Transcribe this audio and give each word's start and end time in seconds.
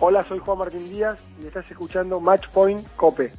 Hola, 0.00 0.22
soy 0.22 0.38
Juan 0.38 0.58
Martín 0.58 0.88
Díaz 0.88 1.18
y 1.42 1.46
estás 1.48 1.68
escuchando 1.68 2.20
Match 2.20 2.46
Point 2.50 2.86
Cope. 2.94 3.32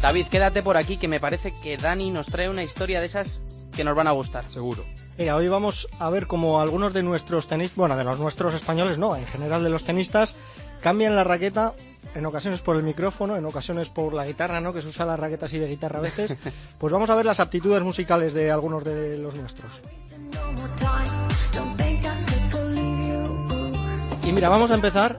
David, 0.00 0.26
quédate 0.28 0.62
por 0.62 0.76
aquí 0.76 0.98
que 0.98 1.08
me 1.08 1.18
parece 1.18 1.52
que 1.52 1.76
Dani 1.76 2.12
nos 2.12 2.26
trae 2.26 2.48
una 2.48 2.62
historia 2.62 3.00
de 3.00 3.06
esas 3.06 3.42
que 3.74 3.82
nos 3.82 3.96
van 3.96 4.06
a 4.06 4.12
gustar. 4.12 4.48
Seguro. 4.48 4.84
Mira, 5.18 5.34
hoy 5.34 5.48
vamos 5.48 5.88
a 5.98 6.08
ver 6.08 6.28
cómo 6.28 6.60
algunos 6.60 6.94
de 6.94 7.02
nuestros 7.02 7.48
tenistas, 7.48 7.76
bueno, 7.76 7.96
de 7.96 8.04
los 8.04 8.20
nuestros 8.20 8.54
españoles 8.54 8.98
no, 8.98 9.16
en 9.16 9.26
general 9.26 9.64
de 9.64 9.70
los 9.70 9.82
tenistas, 9.82 10.36
cambian 10.80 11.16
la 11.16 11.24
raqueta 11.24 11.74
en 12.14 12.26
ocasiones 12.26 12.60
por 12.60 12.76
el 12.76 12.82
micrófono, 12.82 13.36
en 13.36 13.44
ocasiones 13.44 13.88
por 13.88 14.12
la 14.14 14.26
guitarra, 14.26 14.60
¿no? 14.60 14.72
Que 14.72 14.82
se 14.82 14.88
usa 14.88 15.06
la 15.06 15.16
raqueta 15.16 15.46
así 15.46 15.58
de 15.58 15.68
guitarra 15.68 15.98
a 15.98 16.02
veces. 16.02 16.36
Pues 16.78 16.92
vamos 16.92 17.10
a 17.10 17.14
ver 17.14 17.26
las 17.26 17.40
aptitudes 17.40 17.82
musicales 17.82 18.32
de 18.32 18.50
algunos 18.50 18.82
de 18.84 19.18
los 19.18 19.34
nuestros. 19.34 19.82
Y 24.24 24.32
mira, 24.32 24.48
vamos 24.48 24.70
a 24.70 24.74
empezar 24.74 25.18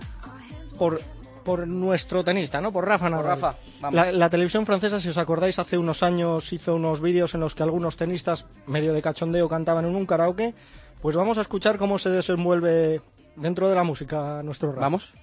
por, 0.78 1.02
por 1.44 1.68
nuestro 1.68 2.24
tenista, 2.24 2.62
¿no? 2.62 2.72
Por 2.72 2.88
Rafa 2.88 3.10
Nadal. 3.10 3.26
Rafa, 3.26 3.56
vamos. 3.80 3.96
La, 3.96 4.12
la 4.12 4.30
televisión 4.30 4.66
francesa, 4.66 5.00
si 5.00 5.10
os 5.10 5.18
acordáis, 5.18 5.60
hace 5.60 5.78
unos 5.78 6.02
años 6.02 6.52
hizo 6.52 6.76
unos 6.76 7.02
vídeos 7.02 7.36
en 7.36 7.42
los 7.42 7.54
que 7.54 7.64
algunos 7.64 7.96
tenistas, 7.96 8.46
medio 8.66 8.94
de 8.94 9.02
cachondeo, 9.02 9.48
cantaban 9.48 9.86
en 9.86 9.96
un 9.96 10.06
karaoke. 10.06 10.56
Pues 11.02 11.16
vamos 11.16 11.38
a 11.38 11.42
escuchar 11.42 11.78
cómo 11.78 12.00
se 12.00 12.10
desenvuelve 12.10 13.02
dentro 13.36 13.70
de 13.70 13.76
la 13.76 13.84
música 13.84 14.42
nuestro 14.44 14.70
Rafa. 14.70 14.82
Vamos. 14.82 15.14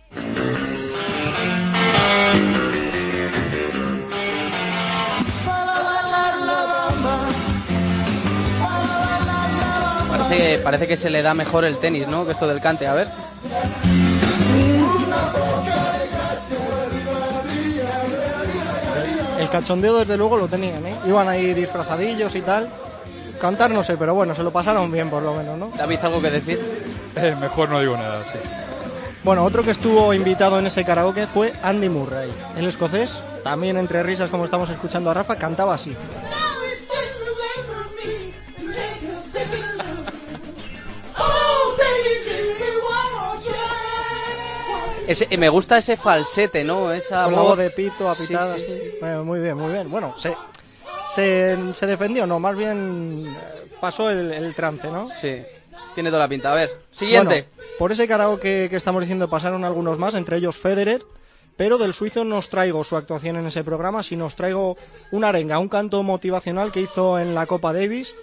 Parece, 10.10 10.58
parece 10.58 10.86
que 10.86 10.96
se 10.96 11.10
le 11.10 11.22
da 11.22 11.34
mejor 11.34 11.64
el 11.64 11.78
tenis, 11.78 12.06
¿no? 12.08 12.24
Que 12.26 12.32
esto 12.32 12.46
del 12.46 12.60
cante. 12.60 12.86
A 12.86 12.94
ver. 12.94 13.08
El 19.38 19.48
cachondeo, 19.50 19.98
desde 19.98 20.16
luego, 20.16 20.36
lo 20.36 20.48
tenían, 20.48 20.84
¿eh? 20.86 20.96
Iban 21.06 21.28
ahí 21.28 21.54
disfrazadillos 21.54 22.34
y 22.34 22.40
tal. 22.42 22.68
Cantar 23.40 23.70
no 23.70 23.84
sé, 23.84 23.96
pero 23.96 24.14
bueno, 24.14 24.34
se 24.34 24.42
lo 24.42 24.50
pasaron 24.50 24.90
bien 24.90 25.08
por 25.10 25.22
lo 25.22 25.34
menos, 25.34 25.56
¿no? 25.56 25.70
David, 25.76 25.98
¿algo 26.02 26.20
que 26.20 26.30
decir? 26.30 26.60
Eh, 27.14 27.36
mejor 27.40 27.68
no 27.68 27.80
digo 27.80 27.96
nada, 27.96 28.24
sí. 28.24 28.38
Bueno, 29.24 29.44
otro 29.44 29.62
que 29.62 29.72
estuvo 29.72 30.14
invitado 30.14 30.58
en 30.58 30.66
ese 30.66 30.84
karaoke 30.84 31.26
fue 31.26 31.52
Andy 31.62 31.88
Murray. 31.88 32.32
El 32.56 32.66
escocés, 32.66 33.22
también 33.42 33.76
entre 33.76 34.02
risas 34.02 34.30
como 34.30 34.44
estamos 34.44 34.70
escuchando 34.70 35.10
a 35.10 35.14
Rafa, 35.14 35.36
cantaba 35.36 35.74
así. 35.74 35.94
Ese, 45.06 45.36
me 45.38 45.48
gusta 45.48 45.78
ese 45.78 45.96
falsete, 45.96 46.64
¿no? 46.64 46.92
Esa 46.92 47.24
Con 47.24 47.34
voz 47.34 47.58
de 47.58 47.70
pito, 47.70 48.14
sí, 48.14 48.26
sí. 48.26 48.34
sí. 48.66 48.92
Bueno, 49.00 49.24
muy 49.24 49.40
bien, 49.40 49.56
muy 49.56 49.72
bien. 49.72 49.90
Bueno, 49.90 50.14
se, 50.18 50.36
se, 51.14 51.56
se 51.74 51.86
defendió, 51.86 52.26
no, 52.26 52.38
más 52.38 52.54
bien 52.54 53.24
eh, 53.26 53.68
pasó 53.80 54.10
el, 54.10 54.30
el 54.32 54.54
trance, 54.54 54.90
¿no? 54.90 55.08
Sí, 55.08 55.42
tiene 55.94 56.10
toda 56.10 56.20
la 56.20 56.28
pinta. 56.28 56.52
A 56.52 56.54
ver, 56.54 56.70
siguiente. 56.90 57.46
Bueno, 57.54 57.72
por 57.78 57.92
ese 57.92 58.08
karaoke 58.08 58.68
que 58.68 58.76
estamos 58.76 59.02
diciendo 59.02 59.28
pasaron 59.28 59.64
algunos 59.64 59.98
más, 59.98 60.14
entre 60.14 60.36
ellos 60.36 60.56
Federer, 60.56 61.04
pero 61.56 61.78
del 61.78 61.92
suizo 61.92 62.24
no 62.24 62.38
os 62.38 62.48
traigo 62.48 62.84
su 62.84 62.96
actuación 62.96 63.36
en 63.36 63.46
ese 63.46 63.64
programa, 63.64 64.02
sino 64.02 64.26
os 64.26 64.36
traigo 64.36 64.76
una 65.10 65.28
arenga, 65.28 65.58
un 65.58 65.68
canto 65.68 66.02
motivacional 66.02 66.72
que 66.72 66.80
hizo 66.80 67.18
en 67.18 67.34
la 67.34 67.46
Copa 67.46 67.72
Davis. 67.72 68.14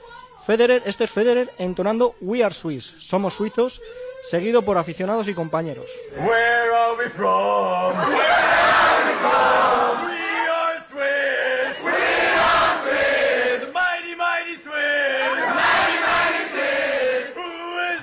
Federer, 0.45 0.83
este 0.85 1.05
es 1.05 1.11
Federer 1.11 1.53
entonando 1.57 2.15
We 2.21 2.43
Are 2.43 2.53
Swiss, 2.53 2.95
somos 2.99 3.33
suizos, 3.33 3.81
seguido 4.29 4.61
por 4.61 4.77
aficionados 4.77 5.27
y 5.27 5.33
compañeros. 5.33 5.91
Where 6.17 6.75
are 6.75 6.97
we 6.97 7.09
from? 7.09 7.97
Where 8.13 8.31
are 8.31 9.05
we 9.05 9.19
from? 9.19 9.74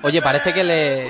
Oye, 0.03 0.21
parece 0.23 0.53
que 0.53 0.65
le 0.65 1.09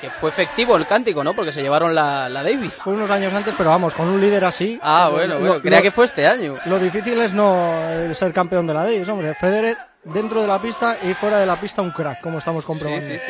que 0.00 0.10
fue 0.10 0.30
efectivo 0.30 0.76
el 0.76 0.84
cántico, 0.86 1.22
¿no? 1.22 1.32
Porque 1.32 1.52
se 1.52 1.62
llevaron 1.62 1.94
la, 1.94 2.28
la 2.28 2.42
Davis. 2.42 2.74
Fue 2.82 2.92
unos 2.92 3.08
años 3.12 3.32
antes, 3.32 3.54
pero 3.56 3.70
vamos, 3.70 3.94
con 3.94 4.08
un 4.08 4.20
líder 4.20 4.44
así. 4.44 4.78
Ah, 4.82 5.04
lo- 5.08 5.12
bueno, 5.16 5.34
lo- 5.34 5.40
bueno. 5.40 5.60
Creía 5.62 5.76
lo- 5.78 5.82
que 5.84 5.90
fue 5.92 6.06
este 6.06 6.26
año. 6.26 6.56
Lo 6.66 6.78
difícil 6.80 7.16
es 7.20 7.32
no 7.34 7.70
eh, 7.88 8.12
ser 8.14 8.32
campeón 8.32 8.66
de 8.66 8.74
la 8.74 8.82
Davis, 8.82 9.08
hombre. 9.08 9.32
Federer 9.34 9.76
dentro 10.02 10.40
de 10.40 10.48
la 10.48 10.60
pista 10.60 10.96
y 11.04 11.14
fuera 11.14 11.36
de 11.38 11.46
la 11.46 11.54
pista 11.56 11.82
un 11.82 11.92
crack, 11.92 12.20
como 12.20 12.38
estamos 12.38 12.64
comprobando. 12.64 13.06
very, 13.06 13.20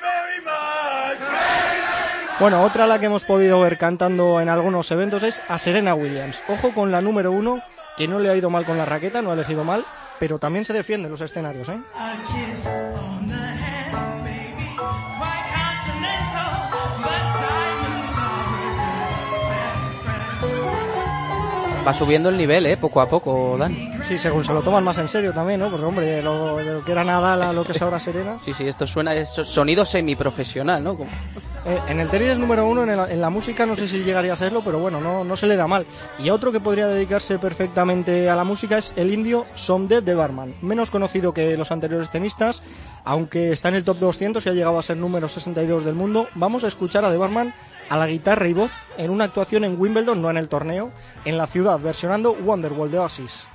very 0.00 0.40
much? 0.42 2.38
Bueno, 2.40 2.62
otra 2.62 2.86
la 2.86 2.98
que 2.98 3.06
hemos 3.06 3.24
podido 3.24 3.60
ver 3.60 3.76
cantando 3.76 4.40
en 4.40 4.48
algunos 4.48 4.90
eventos 4.90 5.22
es 5.22 5.42
a 5.48 5.58
Serena 5.58 5.94
Williams. 5.94 6.42
Ojo 6.48 6.72
con 6.72 6.90
la 6.90 7.00
número 7.02 7.30
uno, 7.32 7.60
que 7.96 8.08
no 8.08 8.18
le 8.20 8.30
ha 8.30 8.36
ido 8.36 8.48
mal 8.48 8.64
con 8.64 8.78
la 8.78 8.86
raqueta, 8.86 9.20
no 9.20 9.30
ha 9.30 9.34
elegido 9.34 9.64
mal, 9.64 9.84
pero 10.18 10.38
también 10.38 10.64
se 10.64 10.72
defiende 10.72 11.06
en 11.06 11.12
los 11.12 11.20
escenarios, 11.20 11.68
¿eh? 11.68 11.78
Va 21.86 21.94
subiendo 21.94 22.28
el 22.28 22.36
nivel, 22.36 22.66
¿eh? 22.66 22.76
Poco 22.76 23.00
a 23.00 23.08
poco, 23.08 23.56
Dani. 23.58 23.90
Sí, 24.06 24.18
según 24.18 24.44
se 24.44 24.52
lo 24.52 24.60
toman 24.60 24.84
más 24.84 24.98
en 24.98 25.08
serio 25.08 25.32
también, 25.32 25.58
¿no? 25.60 25.70
Porque, 25.70 25.86
hombre, 25.86 26.22
lo, 26.22 26.56
de 26.58 26.64
lo 26.74 26.84
que 26.84 26.92
era 26.92 27.02
Nadal 27.02 27.40
a 27.42 27.52
lo 27.52 27.64
que 27.64 27.72
es 27.72 27.80
ahora 27.80 27.98
Serena. 27.98 28.38
Sí, 28.38 28.52
sí, 28.52 28.68
esto 28.68 28.86
suena 28.86 29.14
es 29.14 29.30
sonido 29.30 29.86
semiprofesional, 29.86 30.84
¿no? 30.84 30.96
Como- 30.98 31.10
Eh, 31.10 31.40
en 31.88 32.00
el 32.00 32.08
tenis 32.08 32.28
es 32.28 32.38
número 32.38 32.66
uno, 32.66 32.82
en, 32.82 33.20
la 33.20 33.30
música 33.30 33.66
no 33.66 33.76
sé 33.76 33.88
si 33.88 34.02
llegaría 34.02 34.32
a 34.32 34.36
serlo, 34.36 34.62
pero 34.64 34.78
bueno, 34.78 35.00
no, 35.00 35.24
no 35.24 35.36
se 35.36 35.46
le 35.46 35.56
da 35.56 35.66
mal. 35.66 35.86
Y 36.18 36.30
otro 36.30 36.50
que 36.52 36.60
podría 36.60 36.88
dedicarse 36.88 37.38
perfectamente 37.38 38.28
a 38.30 38.36
la 38.36 38.44
música 38.44 38.78
es 38.78 38.92
el 38.96 39.12
indio 39.12 39.44
Somdev 39.54 40.02
de 40.02 40.14
Barman, 40.14 40.54
menos 40.62 40.90
conocido 40.90 41.34
que 41.34 41.56
los 41.56 41.70
anteriores 41.70 42.10
tenistas, 42.10 42.62
aunque 43.04 43.52
está 43.52 43.68
en 43.68 43.74
el 43.76 43.84
top 43.84 43.98
200 43.98 44.44
y 44.44 44.48
ha 44.48 44.52
llegado 44.52 44.78
a 44.78 44.82
ser 44.82 44.96
número 44.96 45.28
62 45.28 45.84
del 45.84 45.94
mundo. 45.94 46.28
Vamos 46.34 46.64
a 46.64 46.68
escuchar 46.68 47.04
a 47.04 47.10
De 47.10 47.18
Barman 47.18 47.52
a 47.90 47.96
la 47.98 48.06
guitarra 48.06 48.48
y 48.48 48.54
voz 48.54 48.72
en 48.96 49.10
una 49.10 49.24
actuación 49.24 49.64
en 49.64 49.78
Wimbledon, 49.78 50.22
no 50.22 50.30
en 50.30 50.36
el 50.36 50.48
torneo, 50.48 50.90
en 51.24 51.36
la 51.36 51.46
ciudad, 51.46 51.78
versionando 51.78 52.32
Wonderwall 52.32 52.90
de 52.90 52.98
Oasis. 52.98 53.46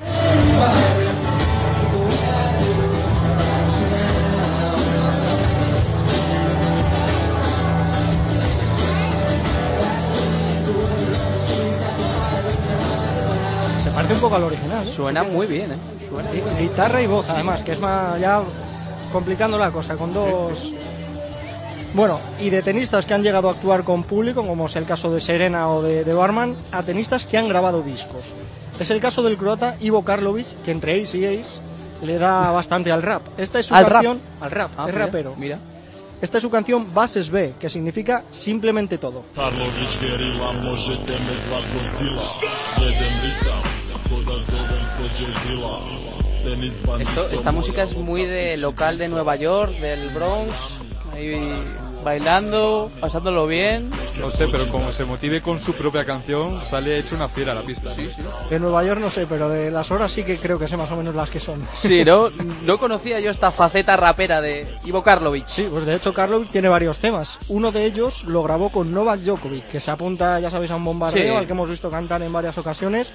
Poco 14.34 14.46
al 14.46 14.52
original. 14.52 14.84
¿eh? 14.84 14.90
Suena 14.90 15.24
muy 15.24 15.48
bien, 15.48 15.72
¿eh? 15.74 15.78
Suena. 16.08 16.30
Gui- 16.32 16.60
Guitarra 16.60 17.02
y 17.02 17.08
voz, 17.08 17.26
además, 17.30 17.62
que 17.64 17.74
es 17.74 17.80
más 17.80 18.20
ya 18.20 18.42
complicando 19.12 19.58
la 19.58 19.72
cosa, 19.72 19.96
con 19.96 20.14
dos... 20.14 20.74
Bueno, 21.94 22.20
y 22.40 22.50
de 22.50 22.64
tenistas 22.64 23.06
que 23.06 23.14
han 23.14 23.22
llegado 23.22 23.48
a 23.50 23.52
actuar 23.52 23.84
con 23.84 24.04
público, 24.04 24.44
como 24.46 24.66
es 24.66 24.76
el 24.76 24.86
caso 24.86 25.12
de 25.12 25.22
Serena 25.22 25.70
o 25.70 25.84
de, 25.84 26.04
de 26.04 26.14
Barman, 26.14 26.56
a 26.72 26.82
tenistas 26.82 27.28
que 27.28 27.38
han 27.38 27.48
grabado 27.48 27.84
discos. 27.84 28.26
Es 28.80 28.90
el 28.90 29.00
caso 29.00 29.22
del 29.22 29.38
croata 29.38 29.76
Ivo 29.80 30.04
Karlovic, 30.04 30.64
que 30.64 30.72
entre 30.72 31.00
Ace 31.04 31.20
y 31.20 31.26
Ace 31.26 31.50
le 32.02 32.18
da 32.18 32.50
bastante 32.52 32.92
al 32.92 33.04
rap. 33.04 33.22
Esta 33.38 33.60
es 33.60 33.68
su 33.68 33.76
¿Al 33.76 33.86
rap? 33.86 33.94
canción... 33.94 34.20
Al 34.42 34.50
rap, 34.50 34.72
Ah, 34.76 34.86
es 34.88 34.94
mira, 34.96 35.06
rapero. 35.06 35.36
Mira. 35.38 35.60
Esta 36.20 36.38
es 36.38 36.42
su 36.42 36.50
canción 36.50 36.92
Bases 36.94 37.30
B, 37.30 37.54
que 37.60 37.70
significa 37.70 38.24
simplemente 38.32 38.98
todo. 38.98 39.24
Esto, 47.00 47.30
esta 47.31 47.51
música 47.51 47.83
es 47.83 47.95
muy 47.95 48.25
de 48.25 48.57
local 48.57 48.98
de 48.98 49.07
Nueva 49.07 49.36
York, 49.36 49.71
del 49.80 50.13
Bronx, 50.13 50.51
ahí 51.13 51.39
bailando, 52.04 52.92
pasándolo 53.00 53.48
bien. 53.48 53.89
No 54.19 54.30
sé, 54.30 54.48
pero 54.50 54.68
como 54.69 54.92
se 54.92 55.06
motive 55.06 55.42
con 55.42 55.60
su 55.62 55.74
propia 55.74 56.04
canción, 56.04 56.65
sale 56.65 56.98
hecho 57.00 57.15
una 57.15 57.30
fiera 57.30 57.54
a 57.54 57.56
la 57.56 57.62
pista. 57.62 57.95
Sí, 57.95 58.10
sí. 58.13 58.21
De 58.50 58.60
Nueva 58.60 58.83
York 58.83 59.00
no 59.00 59.10
sé, 59.10 59.25
pero 59.25 59.48
de 59.48 59.71
las 59.71 59.89
horas 59.92 60.12
sí 60.12 60.24
que 60.24 60.38
creo 60.38 60.59
que 60.59 60.68
sé 60.68 60.75
más 60.75 60.92
o 60.92 60.98
menos 60.98 61.16
las 61.16 61.30
que 61.30 61.39
son. 61.39 61.66
Sí, 61.74 62.04
no, 62.04 62.30
no 62.66 62.77
conocía 62.77 63.19
yo 63.21 63.31
esta 63.31 63.51
faceta 63.51 63.95
rapera 63.95 64.42
de 64.42 64.68
Ivo 64.86 65.01
Karlovic. 65.04 65.48
Sí, 65.48 65.68
pues 65.69 65.86
de 65.86 65.95
hecho 65.95 66.13
Karlovic 66.13 66.50
tiene 66.51 66.68
varios 66.68 67.00
temas. 67.00 67.39
Uno 67.48 67.71
de 67.71 67.86
ellos 67.86 68.24
lo 68.25 68.44
grabó 68.44 68.69
con 68.69 68.94
Novak 68.94 69.19
Djokovic, 69.21 69.68
que 69.69 69.80
se 69.80 69.92
apunta, 69.92 70.39
ya 70.42 70.51
sabéis, 70.51 70.71
a 70.71 70.75
un 70.75 70.83
bombardeo 70.86 71.24
Sí. 71.24 71.30
al 71.38 71.45
que 71.45 71.54
hemos 71.54 71.69
visto 71.69 71.89
cantar 71.89 72.21
en 72.21 72.33
varias 72.33 72.57
ocasiones. 72.57 73.13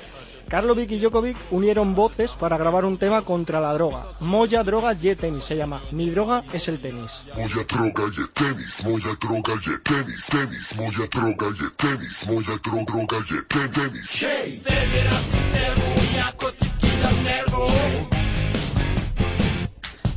Karlovic 0.48 0.90
y 0.92 0.98
Djokovic 0.98 1.36
unieron 1.50 1.94
voces 1.94 2.32
para 2.32 2.56
grabar 2.56 2.84
un 2.84 2.98
tema 2.98 3.22
contra 3.22 3.60
la 3.60 3.72
droga. 3.74 4.06
Moya 4.20 4.62
droga 4.62 4.96
y 5.00 5.14
tenis 5.14 5.44
se 5.44 5.56
llama. 5.56 5.82
Mi 5.92 6.10
droga 6.10 6.44
es 6.52 6.68
el 6.68 6.78
tenis. 6.78 7.24
Moya 7.36 7.64
droga 7.68 8.04
y 8.16 8.28
tenis, 8.32 8.84
moya 8.84 9.16
droga 9.20 9.54
y 9.54 9.82
tenis, 9.82 10.26
tenis, 10.30 10.76
moya 10.76 11.08
droga 11.10 11.46
y 11.48 11.76
tenis, 11.76 12.26
moya 12.26 12.60
droga 12.62 13.18
y 13.30 13.44
tenis. 13.46 14.16
Hey. 14.20 14.62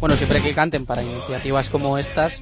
Bueno, 0.01 0.15
siempre 0.15 0.41
que 0.41 0.55
canten 0.55 0.87
para 0.87 1.03
iniciativas 1.03 1.69
como 1.69 1.99
estas, 1.99 2.41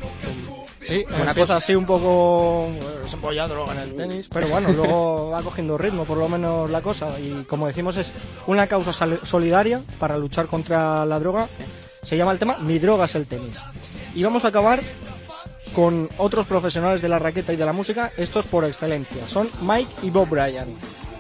Sí, 0.89 1.06
una 1.21 1.36
cosa 1.36 1.57
así 1.57 1.75
un 1.75 1.86
poco 1.86 2.65
eh, 2.68 3.47
droga 3.47 3.74
en 3.74 3.80
el 3.80 3.95
tenis, 3.95 4.27
pero 4.27 4.47
bueno, 4.47 4.71
luego 4.75 5.30
va 5.30 5.44
cogiendo 5.44 5.77
ritmo 5.77 6.03
por 6.03 6.18
lo 6.18 6.27
menos 6.27 6.68
la 6.68 6.81
cosa 6.81 7.19
y 7.19 7.44
como 7.44 7.68
decimos 7.68 7.95
es 7.97 8.12
una 8.47 8.65
causa 8.65 8.91
solidaria 9.21 9.83
para 10.00 10.18
luchar 10.18 10.47
contra 10.47 11.06
la 11.06 11.19
droga. 11.19 11.47
Se 12.01 12.18
llama 12.18 12.31
el 12.31 12.39
tema 12.39 12.57
Mi 12.57 12.80
droga 12.80 13.06
es 13.06 13.13
el 13.13 13.27
tenis. 13.27 13.59
Y 14.15 14.24
vamos 14.24 14.45
a 14.45 14.47
acabar 14.47 14.80
con 15.75 16.09
otros 16.18 16.47
profesionales 16.47 17.03
de 17.03 17.09
la 17.09 17.19
raqueta 17.19 17.53
y 17.53 17.56
de 17.56 17.65
la 17.65 17.74
música, 17.74 18.12
estos 18.18 18.47
por 18.47 18.65
excelencia. 18.65 19.27
Son 19.27 19.47
Mike 19.62 19.92
y 20.01 20.09
Bob 20.09 20.30
Bryan. 20.30 20.69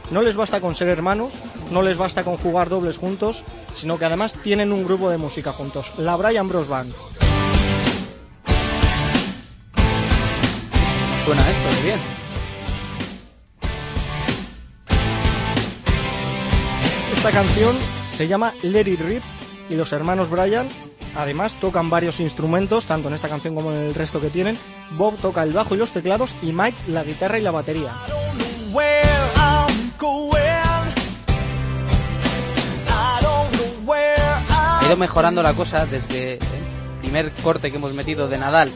No 0.09 0.23
les 0.23 0.35
basta 0.35 0.61
con 0.61 0.73
ser 0.73 0.89
hermanos, 0.89 1.31
no 1.69 1.83
les 1.83 1.95
basta 1.95 2.23
con 2.23 2.37
jugar 2.37 2.69
dobles 2.69 2.97
juntos, 2.97 3.43
sino 3.75 3.99
que 3.99 4.05
además 4.05 4.33
tienen 4.33 4.71
un 4.71 4.83
grupo 4.83 5.11
de 5.11 5.19
música 5.19 5.53
juntos, 5.53 5.91
la 5.99 6.15
Bryan 6.15 6.49
Bros 6.49 6.67
Band. 6.67 6.91
Suena 11.29 11.47
esto 11.47 11.75
de 11.75 11.81
bien. 11.83 11.99
Esta 17.13 17.31
canción 17.31 17.75
se 18.07 18.27
llama 18.27 18.55
Let 18.63 18.87
It 18.87 19.01
Rip 19.01 19.23
y 19.69 19.75
los 19.75 19.93
hermanos 19.93 20.31
Bryan 20.31 20.67
además 21.15 21.53
tocan 21.59 21.91
varios 21.91 22.19
instrumentos, 22.19 22.87
tanto 22.87 23.09
en 23.09 23.13
esta 23.13 23.29
canción 23.29 23.53
como 23.53 23.71
en 23.71 23.77
el 23.77 23.93
resto 23.93 24.19
que 24.19 24.31
tienen. 24.31 24.57
Bob 24.97 25.17
toca 25.17 25.43
el 25.43 25.53
bajo 25.53 25.75
y 25.75 25.77
los 25.77 25.91
teclados 25.91 26.33
y 26.41 26.51
Mike 26.51 26.77
la 26.87 27.03
guitarra 27.03 27.37
y 27.37 27.43
la 27.43 27.51
batería. 27.51 27.91
Ha 34.49 34.85
ido 34.87 34.97
mejorando 34.97 35.43
la 35.43 35.53
cosa 35.53 35.85
desde 35.85 36.33
el 36.33 36.39
primer 37.01 37.31
corte 37.33 37.69
que 37.69 37.77
hemos 37.77 37.93
metido 37.93 38.27
de 38.27 38.39
Nadal 38.39 38.71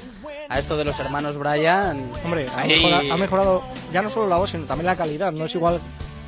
a 0.54 0.60
esto 0.60 0.78
de 0.78 0.86
los 0.86 0.98
hermanos 1.00 1.38
Bryan. 1.38 2.12
Hombre, 2.24 2.48
ha, 2.56 2.62
Ahí- 2.62 2.70
mejora- 2.84 3.14
ha 3.14 3.18
mejorado 3.18 3.64
ya 3.92 4.02
no 4.02 4.10
solo 4.10 4.28
la 4.28 4.38
voz, 4.38 4.52
sino 4.52 4.66
también 4.66 4.86
la 4.86 4.96
calidad. 4.96 5.32
No 5.32 5.46
es 5.46 5.56
igual 5.56 5.80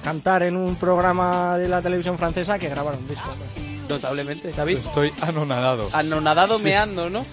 cantar 0.04 0.44
en 0.44 0.56
un 0.58 0.76
programa 0.76 1.58
de 1.58 1.68
la 1.68 1.82
televisión 1.82 2.18
francesa 2.18 2.58
que 2.60 2.70
grabar 2.70 2.96
un 2.96 3.08
disco. 3.08 3.30
Notablemente, 3.90 4.52
David. 4.52 4.78
Estoy 4.78 5.14
anonadado. 5.22 5.88
Anonadado 5.94 6.58
meando, 6.60 7.10
¿no? 7.10 7.26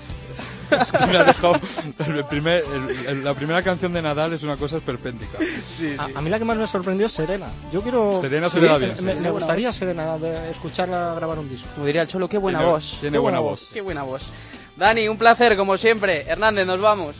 Me 0.72 1.18
ha 1.18 1.24
dejado- 1.24 1.60
el 1.98 2.24
primer- 2.24 2.64
el- 2.64 3.06
el- 3.06 3.24
la 3.24 3.34
primera 3.34 3.62
canción 3.62 3.92
de 3.92 4.00
Nadal 4.00 4.32
es 4.32 4.42
una 4.42 4.56
cosa 4.56 4.78
esperpéntica. 4.78 5.36
A, 5.98 6.18
a 6.18 6.22
mí 6.22 6.30
la 6.30 6.38
que 6.38 6.46
más 6.46 6.56
me 6.56 6.66
sorprendió 6.66 7.06
es 7.06 7.12
Serena. 7.12 7.46
Yo 7.70 7.82
quiero... 7.82 8.18
Serena 8.18 8.48
se 8.48 8.58
le 8.58 8.68
me- 8.70 8.78
bien, 8.78 8.96
sí. 8.96 9.04
Me, 9.04 9.14
me 9.16 9.30
gustaría 9.30 9.70
Serena 9.70 10.16
de 10.16 10.50
escucharla 10.50 11.12
grabar 11.14 11.38
un 11.38 11.48
disco. 11.50 11.68
Como 11.74 11.84
diría 11.86 12.02
el 12.02 12.08
Cholo, 12.08 12.26
qué 12.26 12.38
buena 12.38 12.60
Tiene- 12.60 12.72
voz. 12.72 12.96
Tiene 13.00 13.14
Qué 13.16 13.18
buena 13.18 13.38
buena 13.40 13.50
voz. 13.50 13.70
Qué 13.72 13.80
buena 13.82 14.02
voz. 14.02 14.32
Dani, 14.76 15.08
un 15.08 15.18
placer, 15.18 15.56
como 15.56 15.76
siempre. 15.76 16.24
Hernández, 16.26 16.66
nos 16.66 16.80
vamos. 16.80 17.16